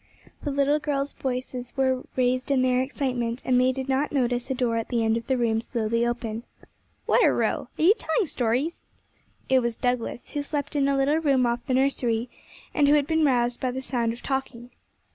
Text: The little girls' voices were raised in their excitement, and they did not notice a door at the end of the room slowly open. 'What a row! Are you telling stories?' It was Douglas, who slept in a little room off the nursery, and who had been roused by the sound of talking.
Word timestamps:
The 0.41 0.49
little 0.49 0.79
girls' 0.79 1.13
voices 1.13 1.77
were 1.77 2.01
raised 2.15 2.49
in 2.49 2.63
their 2.63 2.81
excitement, 2.81 3.43
and 3.45 3.61
they 3.61 3.71
did 3.71 3.87
not 3.87 4.11
notice 4.11 4.49
a 4.49 4.55
door 4.55 4.77
at 4.77 4.87
the 4.89 5.05
end 5.05 5.15
of 5.15 5.27
the 5.27 5.37
room 5.37 5.61
slowly 5.61 6.03
open. 6.07 6.41
'What 7.05 7.23
a 7.23 7.31
row! 7.31 7.67
Are 7.77 7.81
you 7.83 7.93
telling 7.93 8.25
stories?' 8.25 8.87
It 9.47 9.59
was 9.59 9.77
Douglas, 9.77 10.31
who 10.31 10.41
slept 10.41 10.75
in 10.75 10.87
a 10.87 10.97
little 10.97 11.19
room 11.19 11.45
off 11.45 11.63
the 11.67 11.75
nursery, 11.75 12.29
and 12.73 12.87
who 12.87 12.95
had 12.95 13.05
been 13.05 13.23
roused 13.23 13.59
by 13.59 13.69
the 13.69 13.83
sound 13.83 14.11
of 14.11 14.23
talking. 14.23 14.71